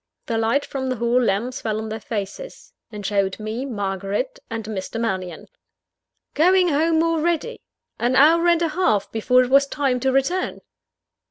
The 0.25 0.39
light 0.39 0.65
from 0.65 0.89
the 0.89 0.95
hall 0.95 1.21
lamps 1.21 1.61
fell 1.61 1.77
on 1.77 1.89
their 1.89 1.99
faces; 1.99 2.73
and 2.91 3.05
showed 3.05 3.39
me 3.39 3.67
Margaret 3.67 4.39
and 4.49 4.65
Mr. 4.65 4.99
Mannion. 4.99 5.47
Going 6.33 6.69
home 6.69 7.03
already! 7.03 7.61
An 7.99 8.15
hour 8.15 8.47
and 8.47 8.63
a 8.63 8.69
half 8.69 9.11
before 9.11 9.43
it 9.43 9.51
was 9.51 9.67
time 9.67 9.99
to 9.99 10.11
return! 10.11 10.61